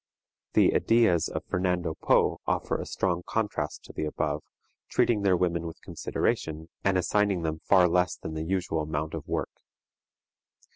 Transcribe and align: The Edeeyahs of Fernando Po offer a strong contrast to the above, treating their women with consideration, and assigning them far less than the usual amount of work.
The 0.53 0.71
Edeeyahs 0.71 1.29
of 1.29 1.45
Fernando 1.45 1.93
Po 1.93 2.39
offer 2.47 2.77
a 2.81 2.87
strong 2.87 3.21
contrast 3.23 3.83
to 3.83 3.93
the 3.93 4.05
above, 4.05 4.41
treating 4.89 5.21
their 5.21 5.37
women 5.37 5.67
with 5.67 5.79
consideration, 5.83 6.69
and 6.83 6.97
assigning 6.97 7.43
them 7.43 7.59
far 7.59 7.87
less 7.87 8.15
than 8.17 8.33
the 8.33 8.41
usual 8.41 8.81
amount 8.81 9.13
of 9.13 9.27
work. 9.27 9.51